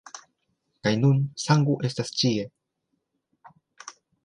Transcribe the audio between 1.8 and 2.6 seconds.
estas ĉie.